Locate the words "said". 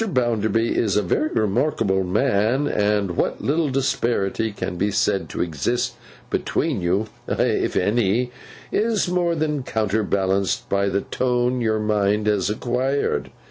4.89-5.29